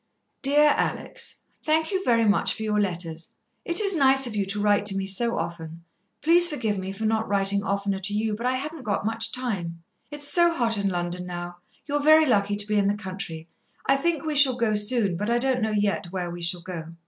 [0.41, 3.35] "DEAR ALEX, "Thank you very much for your letters.
[3.63, 5.83] It is nice of you to write to me so often.
[6.23, 9.83] Please forgive me for not writing oftener to you, but I haven't got much time.
[10.09, 11.57] It's so hot in London now.
[11.85, 13.47] You are very lucky to be in the country.
[13.85, 16.95] I think we shall go soon, but I don't know yet where we shall go.